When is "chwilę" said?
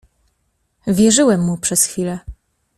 1.85-2.19